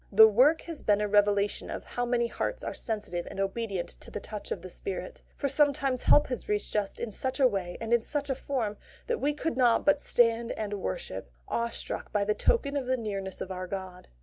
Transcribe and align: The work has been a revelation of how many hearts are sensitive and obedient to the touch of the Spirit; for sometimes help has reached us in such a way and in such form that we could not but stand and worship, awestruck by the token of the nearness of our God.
The 0.11 0.27
work 0.27 0.61
has 0.61 0.81
been 0.81 0.99
a 0.99 1.07
revelation 1.07 1.69
of 1.69 1.83
how 1.83 2.07
many 2.07 2.25
hearts 2.25 2.63
are 2.63 2.73
sensitive 2.73 3.27
and 3.29 3.39
obedient 3.39 3.89
to 3.99 4.09
the 4.09 4.19
touch 4.19 4.49
of 4.51 4.63
the 4.63 4.69
Spirit; 4.71 5.21
for 5.37 5.47
sometimes 5.47 6.01
help 6.01 6.25
has 6.25 6.49
reached 6.49 6.75
us 6.75 6.97
in 6.97 7.11
such 7.11 7.39
a 7.39 7.45
way 7.47 7.77
and 7.79 7.93
in 7.93 8.01
such 8.01 8.31
form 8.31 8.77
that 9.05 9.21
we 9.21 9.31
could 9.35 9.55
not 9.57 9.85
but 9.85 10.01
stand 10.01 10.53
and 10.53 10.73
worship, 10.81 11.29
awestruck 11.47 12.11
by 12.11 12.23
the 12.25 12.33
token 12.33 12.75
of 12.75 12.87
the 12.87 12.97
nearness 12.97 13.41
of 13.41 13.51
our 13.51 13.67
God. 13.67 14.07